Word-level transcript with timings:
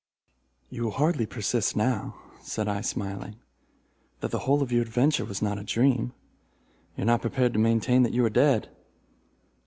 "You 0.71 0.85
will 0.85 0.91
hardly 0.97 1.27
persist 1.27 1.75
now," 1.75 2.15
said 2.41 2.67
I 2.67 2.81
smiling, 2.81 3.35
"that 4.21 4.31
the 4.31 4.39
whole 4.49 4.63
of 4.63 4.71
your 4.71 4.81
adventure 4.81 5.25
was 5.25 5.43
not 5.43 5.59
a 5.59 5.63
dream. 5.63 6.11
You 6.97 7.03
are 7.03 7.05
not 7.05 7.21
prepared 7.21 7.53
to 7.53 7.59
maintain 7.59 8.01
that 8.01 8.11
you 8.13 8.25
are 8.25 8.31
dead?" 8.31 8.69